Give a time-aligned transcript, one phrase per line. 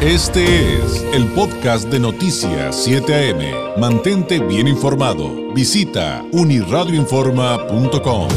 [0.00, 3.80] Este es el podcast de Noticias 7 AM.
[3.80, 5.52] Mantente bien informado.
[5.52, 8.28] Visita uniradioinforma.com.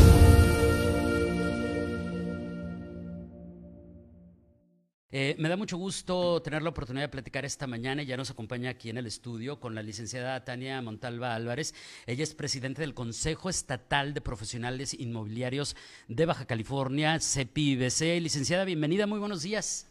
[5.11, 8.01] Eh, me da mucho gusto tener la oportunidad de platicar esta mañana.
[8.01, 11.75] Ya nos acompaña aquí en el estudio con la licenciada Tania Montalva Álvarez.
[12.07, 15.75] Ella es presidente del Consejo Estatal de Profesionales Inmobiliarios
[16.07, 18.19] de Baja California, CEPIBC.
[18.19, 19.90] Licenciada, bienvenida, muy buenos días.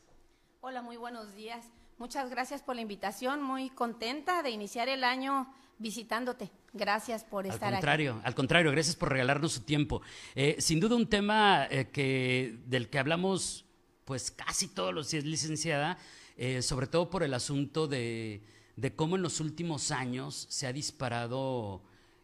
[0.63, 1.65] Hola, muy buenos días.
[1.97, 3.41] Muchas gracias por la invitación.
[3.41, 6.51] Muy contenta de iniciar el año visitándote.
[6.75, 10.03] Gracias por estar al contrario, Al contrario, gracias por regalarnos su tiempo.
[10.35, 13.65] Eh, sin duda un tema eh, que, del que hablamos
[14.05, 15.97] pues casi todos los días, licenciada,
[16.37, 18.43] eh, sobre todo por el asunto de,
[18.77, 21.83] de, cómo en los últimos años se ha disparado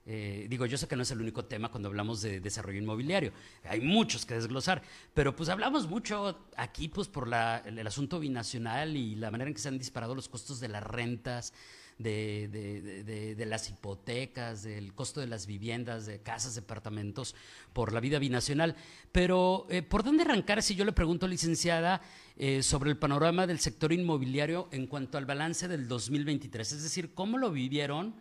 [0.09, 3.33] eh, digo, yo sé que no es el único tema cuando hablamos de desarrollo inmobiliario,
[3.65, 4.81] hay muchos que desglosar,
[5.13, 9.61] pero pues hablamos mucho aquí pues por el, asunto binacional y la manera en que
[9.61, 11.53] se han disparado los costos de las rentas,
[11.99, 17.35] de, las hipotecas, del costo de las viviendas, de casas, departamentos,
[17.73, 18.77] por la vida binacional.
[19.11, 22.01] Pero, eh, ¿por dónde arrancar si yo le pregunto, licenciada,
[22.37, 26.73] eh, sobre el panorama del sector inmobiliario en cuanto al balance del 2023?
[26.73, 28.15] Es decir, ¿cómo lo vivieron?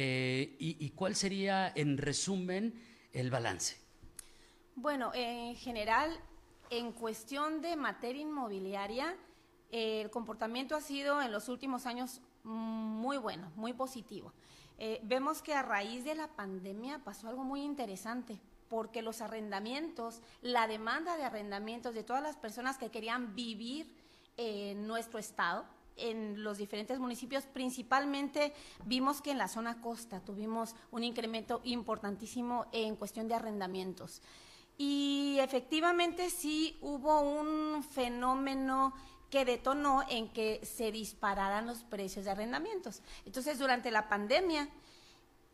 [0.00, 2.72] Eh, y, cuál sería, en resumen,
[3.12, 3.78] el balance?
[4.76, 6.16] Bueno, en general,
[6.70, 9.16] en cuestión de materia inmobiliaria,
[9.72, 14.32] el comportamiento ha sido en los últimos años muy bueno, muy positivo.
[14.78, 18.38] Eh, vemos que a raíz de la pandemia pasó algo muy interesante,
[18.68, 23.92] porque los arrendamientos, la demanda de arrendamientos de todas las personas que querían vivir
[24.36, 25.64] en nuestro estado,
[25.98, 28.52] en los diferentes municipios, principalmente
[28.84, 34.22] vimos que en la zona costa tuvimos un incremento importantísimo en cuestión de arrendamientos.
[34.76, 38.94] Y efectivamente sí hubo un fenómeno
[39.30, 43.02] que detonó en que se dispararan los precios de arrendamientos.
[43.26, 44.68] Entonces, durante la pandemia,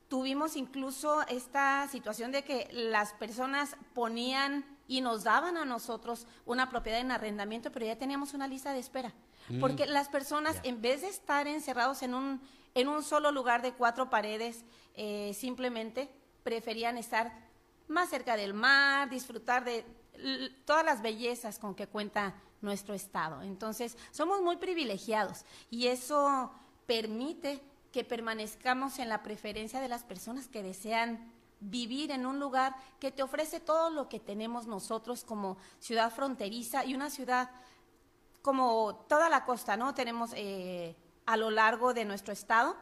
[0.09, 6.69] tuvimos incluso esta situación de que las personas ponían y nos daban a nosotros una
[6.71, 9.13] propiedad en arrendamiento, pero ya teníamos una lista de espera.
[9.49, 9.61] Mm.
[9.61, 12.41] Porque las personas, en vez de estar encerrados en un,
[12.75, 14.65] en un solo lugar de cuatro paredes,
[14.95, 16.11] eh, simplemente
[16.43, 17.33] preferían estar
[17.89, 19.85] más cerca del mar, disfrutar de
[20.65, 23.43] todas las bellezas con que cuenta nuestro estado.
[23.43, 26.53] Entonces, somos muy privilegiados y eso
[26.87, 27.61] permite
[27.93, 31.33] que permanezcamos en la preferencia de las personas que desean
[31.71, 36.85] vivir en un lugar que te ofrece todo lo que tenemos nosotros como ciudad fronteriza
[36.85, 37.51] y una ciudad
[38.43, 39.95] como toda la costa, ¿no?
[39.95, 42.77] Tenemos eh, a lo largo de nuestro estado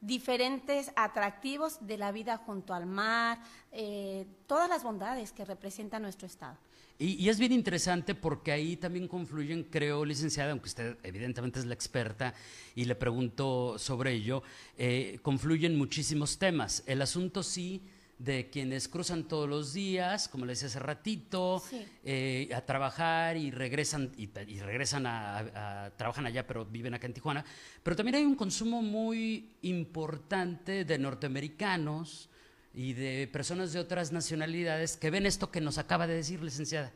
[0.00, 3.38] diferentes atractivos de la vida junto al mar,
[3.72, 6.56] eh, todas las bondades que representa nuestro estado.
[6.98, 11.74] Y, es bien interesante porque ahí también confluyen, creo, licenciada, aunque usted evidentemente es la
[11.74, 12.32] experta
[12.74, 14.42] y le pregunto sobre ello,
[14.78, 16.82] eh, confluyen muchísimos temas.
[16.86, 17.82] El asunto sí
[18.18, 21.62] de quienes cruzan todos los días, como le decía hace ratito,
[22.02, 24.28] eh, a trabajar y regresan, y,
[24.60, 27.44] regresan a, trabajan allá, pero viven acá en Tijuana.
[27.82, 32.30] Pero también hay un consumo muy importante de norteamericanos
[32.76, 36.92] y de personas de otras nacionalidades que ven esto que nos acaba de decir, licenciada,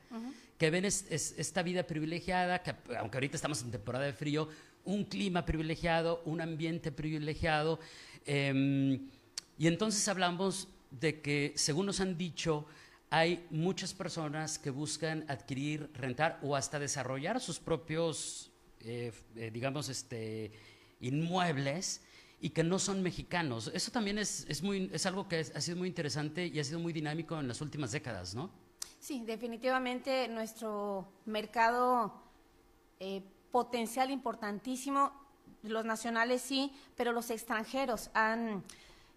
[0.59, 4.51] que ven esta vida privilegiada, que aunque ahorita estamos en temporada de frío,
[4.85, 7.81] un clima privilegiado, un ambiente privilegiado.
[8.27, 9.09] Em,
[9.57, 12.67] y entonces hablamos de que, según nos han dicho,
[13.09, 19.89] hay muchas personas que buscan adquirir, rentar o hasta desarrollar sus propios, eh, eh, digamos,
[19.89, 20.53] este,
[21.01, 22.03] inmuebles
[22.41, 23.71] y que no son mexicanos.
[23.75, 26.79] Eso también es, es, muy, es algo que ha sido muy interesante y ha sido
[26.79, 28.51] muy dinámico en las últimas décadas, ¿no?
[28.99, 32.23] Sí, definitivamente nuestro mercado
[32.99, 35.13] eh, potencial importantísimo,
[35.63, 38.65] los nacionales sí, pero los extranjeros han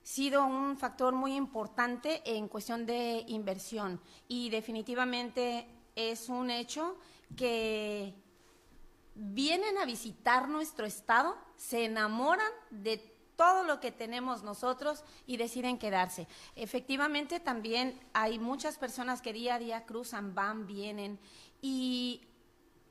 [0.01, 6.97] sido un factor muy importante en cuestión de inversión y definitivamente es un hecho
[7.37, 8.13] que
[9.15, 15.77] vienen a visitar nuestro estado, se enamoran de todo lo que tenemos nosotros y deciden
[15.77, 16.27] quedarse.
[16.55, 21.19] Efectivamente, también hay muchas personas que día a día cruzan, van, vienen
[21.61, 22.21] y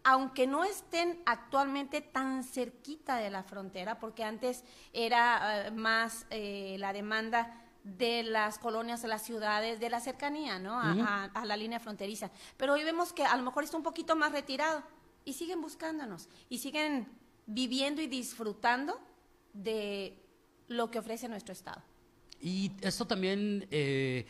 [0.05, 6.77] aunque no estén actualmente tan cerquita de la frontera, porque antes era eh, más eh,
[6.79, 10.79] la demanda de las colonias, de las ciudades, de la cercanía, ¿no?
[10.79, 12.31] A, la línea fronteriza.
[12.57, 14.83] Pero hoy vemos que a lo mejor está un poquito más retirado
[15.25, 17.09] y siguen buscándonos y siguen
[17.47, 19.01] viviendo y disfrutando
[19.53, 20.22] de
[20.73, 21.83] lo que ofrece nuestro Estado.
[22.41, 24.27] Y esto también eh,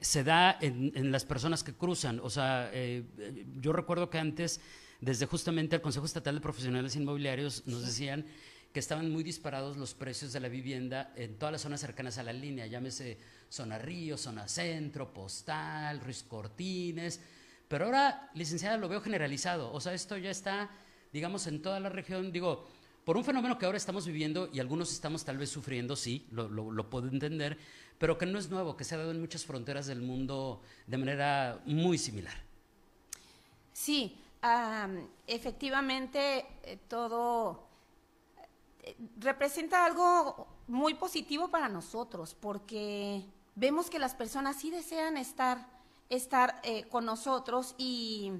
[0.00, 2.20] se da en, las personas que cruzan.
[2.20, 2.70] O sea,
[3.60, 4.60] yo recuerdo que antes
[5.00, 8.26] desde justamente el Consejo Estatal de Profesionales Inmobiliarios nos decían
[8.72, 12.22] que estaban muy disparados los precios de la vivienda en todas las zonas cercanas a
[12.22, 17.20] la línea, llámese zona Río, zona Centro, Postal, Ruiz Cortines,
[17.66, 20.70] pero ahora, licenciada, lo veo generalizado, o sea, esto ya está,
[21.12, 22.68] digamos, en toda la región, digo,
[23.08, 26.90] por un fenómeno que ahora estamos viviendo y algunos estamos tal vez sufriendo, sí, lo,
[26.90, 27.56] puedo entender,
[27.96, 30.98] pero que no es nuevo, que se ha dado en muchas fronteras del mundo de
[30.98, 32.34] manera muy similar.
[33.72, 34.14] Sí,
[35.26, 37.66] efectivamente eh, todo
[38.82, 45.66] eh, representa algo muy positivo para nosotros, porque vemos que las personas sí desean estar,
[46.10, 48.32] estar eh, con nosotros y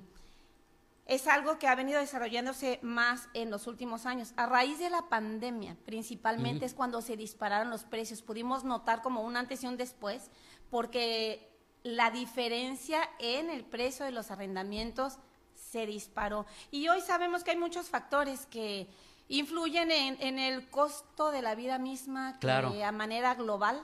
[1.09, 4.35] es algo que ha venido desarrollándose más en los últimos años.
[4.37, 8.21] A raíz de la pandemia, principalmente, es cuando se dispararon los precios.
[8.21, 10.31] Pudimos notar como un antes y un después,
[10.71, 11.51] porque
[11.83, 15.19] la diferencia en el precio de los arrendamientos
[15.55, 16.45] se disparó.
[16.71, 18.87] Y hoy sabemos que hay muchos factores que
[19.29, 23.83] influyen en, el costo de la vida misma, que a manera global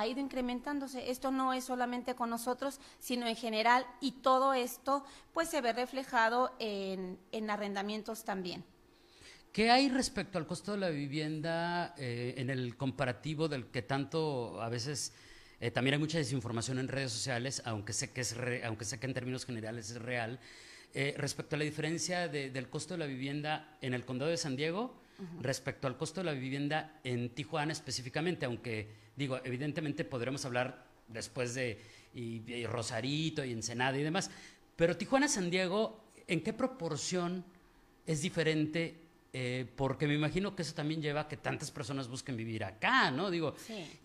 [0.00, 1.10] ha ido incrementándose.
[1.10, 5.72] Esto no es solamente con nosotros, sino en general, y todo esto pues se ve
[5.72, 7.18] reflejado en,
[7.48, 8.64] arrendamientos también.
[9.52, 14.62] ¿Qué hay respecto al costo de la vivienda eh, en el comparativo del que tanto
[14.62, 15.12] a veces
[15.60, 19.06] eh, también hay mucha desinformación en redes sociales, aunque sé que, es aunque sé que
[19.06, 20.38] en términos generales es real,
[20.94, 24.56] eh, respecto a la diferencia del costo de la vivienda en el condado de San
[24.56, 25.00] Diego
[25.40, 31.54] respecto al costo de la vivienda en Tijuana específicamente, aunque digo, evidentemente podremos hablar después
[31.54, 31.78] de
[32.68, 34.30] Rosarito y Ensenada y demás,
[34.76, 37.44] pero Tijuana-San Diego, ¿en qué proporción
[38.06, 38.99] es diferente
[39.32, 43.12] eh, porque me imagino que eso también lleva a que tantas personas busquen vivir acá,
[43.12, 43.30] ¿no?
[43.30, 43.54] Digo,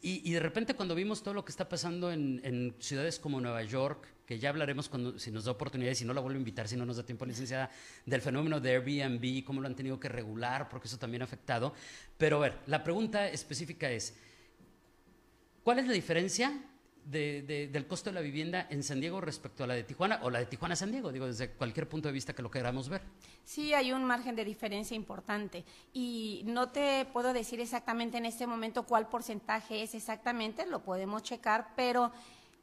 [0.02, 4.08] y, de repente cuando vimos todo lo que está pasando en, ciudades como Nueva York,
[4.28, 6.68] que ya hablaremos cuando, si nos da oportunidad y si no la vuelvo a invitar,
[6.68, 7.72] si no nos da tiempo, licenciada,
[8.06, 11.74] del fenómeno de Airbnb, cómo lo han tenido que regular, porque eso también ha afectado.
[12.18, 14.16] Pero a ver, la pregunta específica es,
[15.64, 16.54] ¿cuál es la diferencia
[17.06, 20.40] del costo de la vivienda en San Diego respecto a la de Tijuana o la
[20.40, 23.04] de Tijuana San Diego, digo, desde cualquier punto de vista que lo queramos ver.
[23.44, 25.64] Sí, hay un margen de diferencia importante
[25.94, 31.22] y no te puedo decir exactamente en este momento cuál porcentaje es exactamente, lo podemos
[31.22, 32.12] checar, pero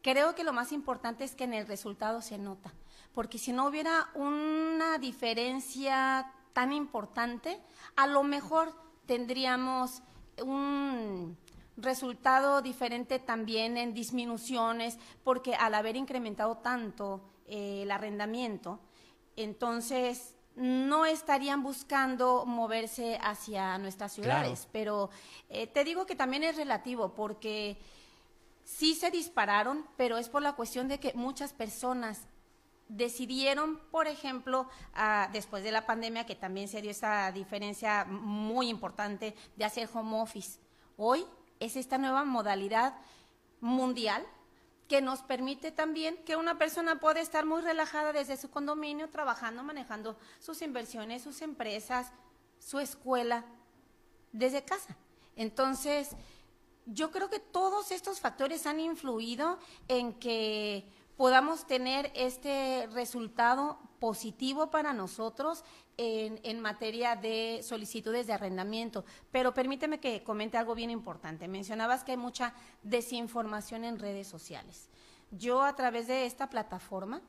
[0.03, 2.75] creo que lo más importante es que en el resultado se nota,
[3.15, 7.61] porque si no hubiera una diferencia tan importante,
[7.95, 8.75] a lo mejor
[9.07, 10.03] tendríamos
[10.45, 11.37] un
[11.77, 18.81] resultado diferente también en disminuciones, porque al haber incrementado tanto eh, el arrendamiento,
[19.37, 24.69] entonces no estarían buscando moverse hacia nuestras ciudades.
[24.71, 25.11] Pero
[25.49, 27.79] eh, te digo que también es relativo, porque
[28.65, 32.27] sí se dispararon, pero es por la cuestión de que muchas personas
[32.89, 34.69] decidieron, por ejemplo,
[35.33, 40.21] después de la pandemia, que también se dio esa diferencia muy importante de hacer home
[40.21, 40.59] office.
[40.99, 41.25] Hoy
[41.65, 42.95] es esta nueva modalidad
[43.61, 44.27] mundial
[44.89, 49.63] que nos permite también que una persona puede estar muy relajada desde su condominio, trabajando,
[49.63, 52.13] manejando sus inversiones, sus empresas,
[52.59, 53.45] su escuela,
[54.33, 54.97] desde casa.
[55.37, 56.11] Entonces,
[56.87, 59.59] yo creo que todos estos factores han influido
[59.89, 60.85] en que
[61.17, 65.63] podamos tener este resultado positivo para nosotros
[65.97, 69.05] en, materia de solicitudes de arrendamiento.
[69.31, 71.47] Pero permíteme que comente algo bien importante.
[71.47, 74.89] Mencionabas que hay mucha desinformación en redes sociales.
[75.31, 77.23] Yo a través de esta plataforma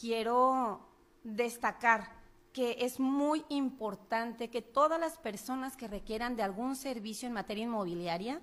[0.00, 0.86] quiero
[1.24, 2.12] destacar
[2.52, 7.64] que es muy importante que todas las personas que requieran de algún servicio en materia
[7.64, 8.40] inmobiliaria,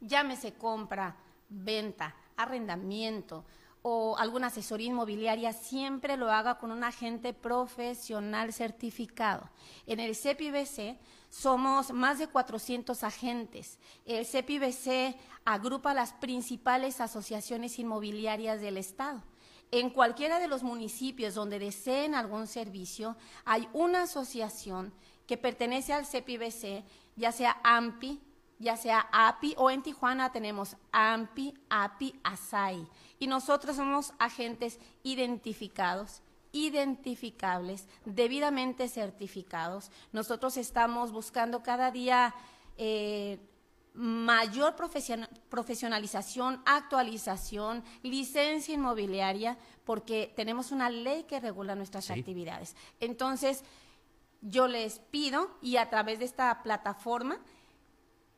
[0.00, 1.14] llámese compra,
[1.50, 3.44] venta, arrendamiento,
[3.86, 9.50] o alguna asesoría inmobiliaria siempre lo haga con un agente profesional certificado.
[9.86, 10.96] En el CEPIBC
[11.28, 13.78] somos más de 400 agentes.
[14.06, 19.22] El CEPIBC agrupa las principales asociaciones inmobiliarias del Estado.
[19.70, 24.94] En cualquiera de los municipios donde deseen algún servicio, hay una asociación
[25.26, 26.84] que pertenece al CEPIBC,
[27.16, 28.18] ya sea AMPI,
[28.64, 32.88] ya sea API o en Tijuana tenemos AMPI, API, ASAI.
[33.18, 39.90] Y nosotros somos agentes identificados, identificables, debidamente certificados.
[40.12, 42.34] Nosotros estamos buscando cada día
[42.78, 43.38] eh,
[43.92, 44.74] mayor
[45.50, 52.74] profesionalización, actualización, licencia inmobiliaria, porque tenemos una ley que regula nuestras actividades.
[52.98, 53.62] Entonces,
[54.40, 57.38] yo les pido, y a través de esta plataforma,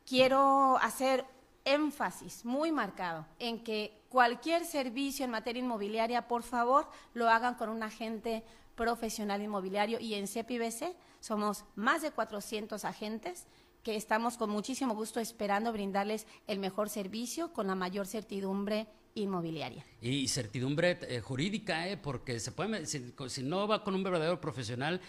[0.06, 1.24] quiero hacer
[1.64, 7.68] énfasis muy marcado en que cualquier servicio en materia inmobiliaria, por favor, lo hagan con
[7.68, 8.44] un agente
[8.76, 13.46] profesional inmobiliario y en CEPIBC somos más de 400 agentes
[13.82, 19.84] que estamos con muchísimo gusto esperando brindarles el mejor servicio con la mayor certidumbre inmobiliaria.
[20.00, 21.96] Y certidumbre eh, jurídica, ¿eh?
[21.96, 25.00] porque se puede, si, si, no va con un verdadero profesional,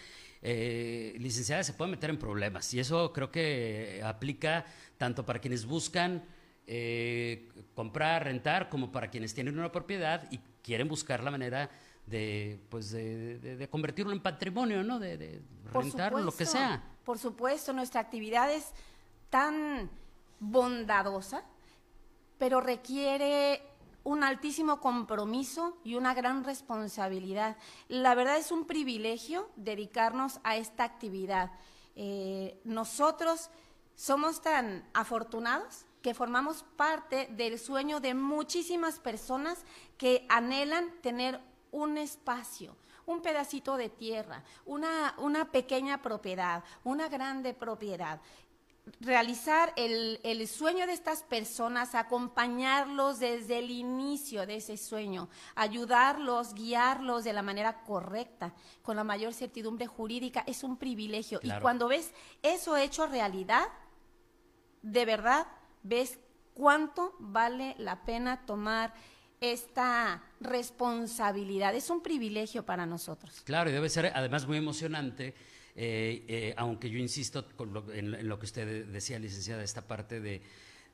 [0.50, 2.74] eh, licenciada, se puede meter en problemas.
[2.74, 4.64] Y eso creo que aplica
[4.98, 6.24] tanto para quienes buscan
[6.66, 11.70] eh, comprar, rentar, como para quienes tienen una propiedad y quieren buscar la manera
[12.06, 15.00] de, pues de, convertirlo en patrimonio, ¿no?
[15.00, 15.42] De, de
[15.74, 16.82] rentarlo, lo que sea.
[17.04, 18.72] Por supuesto, nuestra actividad es
[19.30, 19.90] tan
[20.40, 21.44] bondadosa,
[22.38, 23.62] pero requiere
[24.08, 27.58] un altísimo compromiso y una gran responsabilidad.
[27.90, 31.52] La verdad es un privilegio dedicarnos a esta actividad.
[31.94, 33.50] Eh, nosotros
[33.96, 39.66] somos tan afortunados que formamos parte del sueño de muchísimas personas
[39.98, 47.54] que anhelan tener un espacio, un pedacito de tierra, una, una pequeña propiedad, una grande
[47.54, 48.22] propiedad
[49.00, 56.54] realizar el, el, sueño de estas personas, acompañarlos desde el inicio de ese sueño, ayudarlos,
[56.54, 61.40] guiarlos de la manera correcta, con la mayor certidumbre jurídica, es un privilegio.
[61.44, 63.66] Y cuando ves eso hecho realidad,
[64.82, 65.48] de verdad
[65.84, 66.20] ves
[66.54, 68.94] cuánto vale la pena tomar
[69.40, 71.76] esta responsabilidad.
[71.76, 73.42] Es un privilegio para nosotros.
[73.42, 75.36] Claro, y debe ser además muy emocionante
[75.80, 77.46] eh, eh, aunque yo insisto
[77.94, 80.42] en, lo que usted decía, licenciada, esta parte de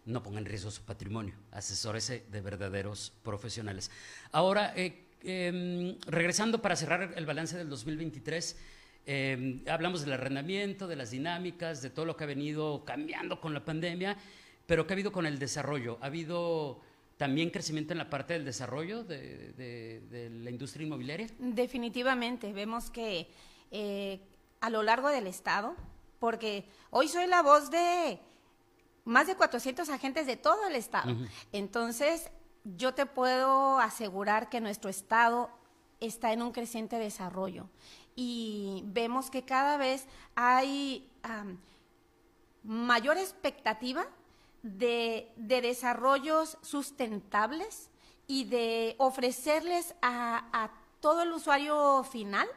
[0.05, 3.89] no ponga en riesgo su patrimonio, asesórese de verdaderos profesionales.
[4.33, 8.57] Ahora, eh, em, regresando para cerrar el balance del 2023,
[9.05, 13.53] em, hablamos del arrendamiento, de las dinámicas, de todo lo que ha venido cambiando con
[13.53, 14.17] la pandemia,
[14.65, 15.97] pero ¿qué ha habido con el desarrollo?
[16.01, 16.81] ¿Ha habido
[17.15, 21.27] también crecimiento en la parte del desarrollo de, la industria inmobiliaria?
[21.39, 23.29] Definitivamente, vemos que
[24.63, 25.75] a lo largo del estado,
[26.19, 28.21] porque hoy soy la voz de
[29.03, 31.13] más de 400 agentes de todo el estado.
[31.51, 32.29] Entonces,
[32.63, 35.49] yo te puedo asegurar que nuestro estado
[35.99, 37.67] está en un creciente desarrollo
[38.15, 41.11] y vemos que cada vez hay
[42.63, 44.07] mayor expectativa
[44.61, 47.89] de, desarrollos sustentables
[48.27, 52.47] y de ofrecerles a todo el usuario final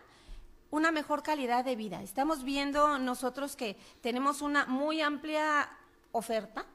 [0.70, 2.02] una mejor calidad de vida.
[2.02, 5.68] Estamos viendo nosotros que tenemos una muy amplia
[6.12, 6.66] oferta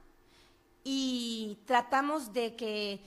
[0.83, 3.01] y tratamos de que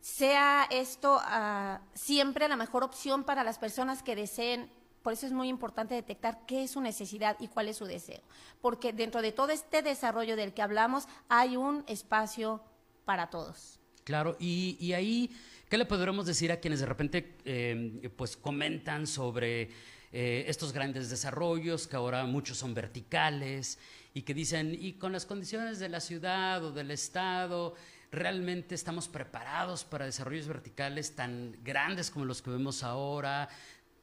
[0.00, 4.70] sea esto uh, siempre la mejor opción para las personas que deseen.
[5.02, 8.20] Por eso es muy importante detectar qué es su necesidad y cuál es su deseo.
[8.60, 12.62] Porque dentro de todo este desarrollo del que hablamos hay un espacio
[13.04, 13.80] para todos.
[14.04, 15.30] Claro, y, y ahí,
[15.68, 19.70] ¿qué le podremos decir a quienes de repente eh, pues comentan sobre
[20.12, 23.78] eh, estos grandes desarrollos que ahora muchos son verticales
[24.14, 27.74] y que dicen, y con las condiciones de la ciudad o del Estado,
[28.10, 33.48] realmente estamos preparados para desarrollos verticales tan grandes como los que vemos ahora.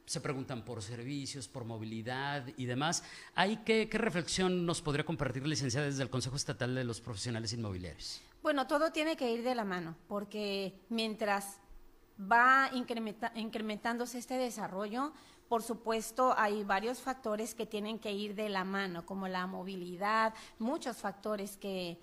[0.04, 3.04] Se preguntan por servicios, por movilidad y demás.
[3.36, 7.52] ¿Hay qué, qué reflexión nos podría compartir, licenciada, desde el Consejo Estatal de los Profesionales
[7.52, 8.20] Inmobiliarios?
[8.42, 11.58] Bueno, todo tiene que ir de la mano, porque mientras
[12.20, 15.12] va incrementándose este desarrollo,
[15.50, 20.32] por supuesto, hay varios factores que tienen que ir de la mano, como la movilidad,
[20.60, 21.98] muchos factores que,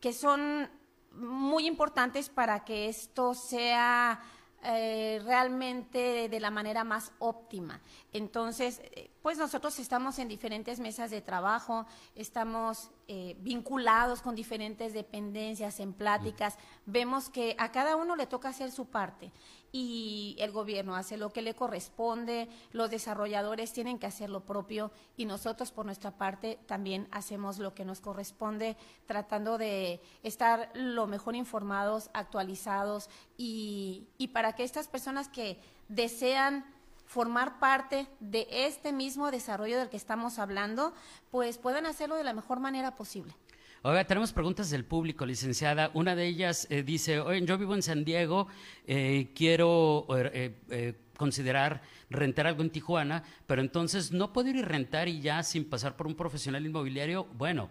[0.00, 0.68] que son
[1.12, 4.20] muy importantes para que esto sea
[4.62, 7.80] eh, realmente de, la manera más óptima.
[8.12, 14.92] Entonces, eh, pues nosotros estamos en diferentes mesas de trabajo, estamos eh, vinculados con diferentes
[14.92, 19.32] dependencias, en pláticas, vemos que a cada uno le toca hacer su parte
[19.72, 24.92] y el gobierno hace lo que le corresponde, los desarrolladores tienen que hacer lo propio
[25.16, 28.76] y nosotros por nuestra parte también hacemos lo que nos corresponde,
[29.06, 36.73] tratando de estar lo mejor informados, actualizados y, y para que estas personas que desean
[37.04, 40.94] formar parte de este mismo desarrollo del que estamos hablando,
[41.30, 43.34] pues puedan hacerlo de la mejor manera posible.
[43.82, 45.90] Oiga, tenemos preguntas del público, licenciada.
[45.92, 48.48] Una de ellas eh, dice, oye, yo vivo en San Diego,
[48.86, 55.08] eh, quiero eh, considerar rentar algo en Tijuana, pero entonces no puedo ir y rentar
[55.08, 57.24] y ya sin pasar por un profesional inmobiliario.
[57.34, 57.68] Bueno,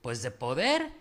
[0.00, 0.92] pues de poder,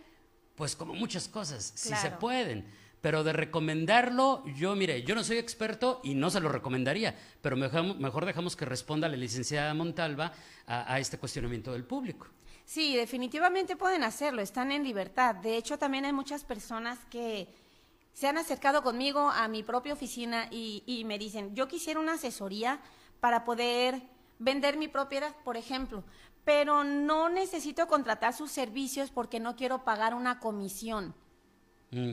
[0.55, 2.65] pues como muchas cosas, si se pueden.
[3.01, 7.57] Pero de recomendarlo, yo mire, yo no soy experto y no se lo recomendaría, pero
[7.57, 10.31] mejor, dejamos que responda la licenciada Montalva
[10.67, 12.27] a este cuestionamiento del público.
[12.71, 15.35] Sí, definitivamente pueden hacerlo, están en libertad.
[15.35, 17.49] De hecho, también hay muchas personas que
[18.13, 22.79] se han acercado conmigo a mi propia oficina y, me dicen, yo quisiera una asesoría
[23.19, 24.01] para poder
[24.39, 26.03] vender mi propiedad, por ejemplo,
[26.43, 31.13] pero no necesito contratar sus servicios porque no quiero pagar una comisión.
[31.91, 32.11] Mm,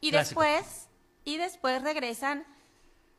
[0.00, 0.40] Y clásico.
[0.42, 0.88] después,
[1.24, 2.44] y después regresan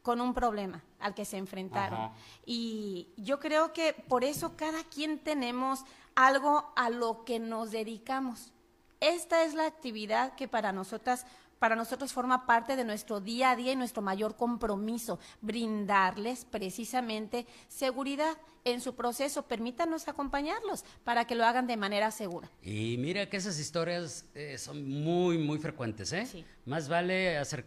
[0.01, 2.00] con un problema al que se enfrentaron.
[2.00, 2.13] Ajá.
[2.45, 5.83] Y yo creo que por eso cada quien tenemos
[6.15, 8.51] algo a lo que nos dedicamos.
[9.00, 11.25] Esta es la actividad que para nosotras
[11.59, 17.45] para nosotros forma parte de nuestro día a día y nuestro mayor compromiso, brindarles precisamente
[17.67, 19.43] seguridad en su proceso.
[19.43, 22.49] Permítanos acompañarlos para que lo hagan de manera segura.
[22.63, 26.25] Y mira que esas historias eh, son muy, muy frecuentes, ¿eh?
[26.25, 26.45] Sí.
[26.65, 27.65] Más vale hacer-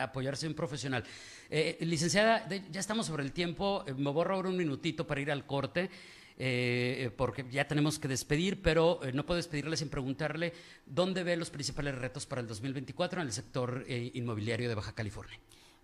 [0.00, 1.04] apoyarse en un profesional.
[1.50, 5.06] Eh, licenciada, de- ya estamos sobre el tiempo, eh, me voy a robar un minutito
[5.06, 5.90] para ir al corte.
[6.38, 10.52] Eh, porque ya tenemos que despedir, pero eh, no puedo despedirle sin preguntarle
[10.86, 14.92] dónde ve los principales retos para el 2024 en el sector eh, inmobiliario de Baja
[14.92, 15.38] California.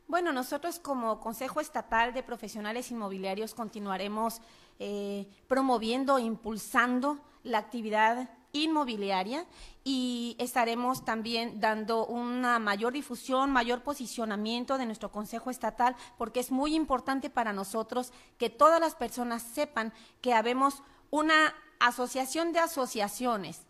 [0.07, 4.41] Bueno, nosotros como Consejo Estatal de Profesionales Inmobiliarios continuaremos
[4.79, 9.45] eh, promoviendo, impulsando la actividad inmobiliaria
[9.83, 16.51] y estaremos también dando una mayor difusión, mayor posicionamiento de nuestro Consejo Estatal, porque es
[16.51, 19.93] muy importante para nosotros que todas las personas sepan
[20.23, 23.67] que habemos una asociación de asociaciones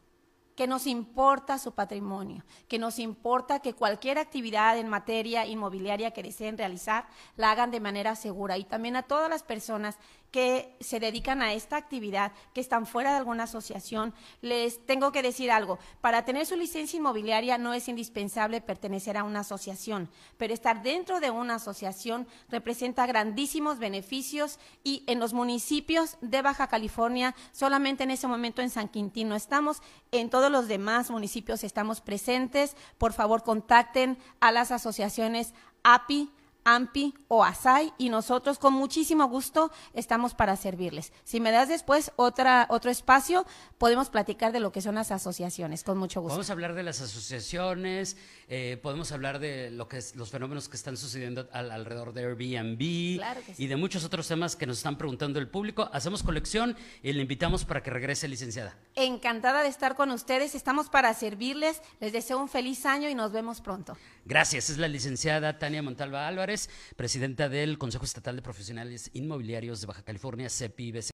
[0.55, 6.23] que nos importa su patrimonio, que nos importa que cualquier actividad en materia inmobiliaria que
[6.23, 8.57] deseen realizar la hagan de manera segura.
[8.57, 9.99] Y también a todas las personas
[10.35, 15.23] que se dedican a esta actividad, que están fuera de alguna asociación, les tengo que
[15.23, 20.53] decir algo, para tener su licencia inmobiliaria no es indispensable pertenecer a una asociación, pero
[20.53, 27.37] estar dentro de una asociación representa grandísimos beneficios y en los municipios de Baja California,
[27.53, 32.01] solamente en ese momento en San Quintín no estamos, en todos los demás municipios estamos
[32.01, 32.77] presentes.
[32.99, 36.29] Por favor, contacten a las asociaciones API,
[36.65, 41.13] AMPI o ASAI y nosotros con muchísimo gusto estamos para servirles.
[41.25, 43.47] Si me das después otra, otro espacio,
[43.79, 46.35] podemos platicar de lo que son las asociaciones, con mucho gusto.
[46.35, 48.17] Vamos a hablar de las asociaciones,
[48.49, 52.25] eh, podemos hablar de lo que es, los fenómenos que están sucediendo al- alrededor de
[52.27, 53.65] Airbnb Claro que sí.
[53.65, 55.89] y de muchos otros temas que nos están preguntando el público.
[55.93, 58.77] Hacemos colección y le invitamos para que regrese, licenciada.
[58.95, 63.33] Encantada de estar con ustedes, estamos para servirles, les deseo un feliz año y nos
[63.33, 63.97] vemos pronto.
[64.25, 64.71] Gracias.
[64.71, 70.03] Es la licenciada Tania Montalva Álvarez, presidenta del Consejo Estatal de Profesionales Inmobiliarios de Baja
[70.03, 71.14] California, CEPI-BC.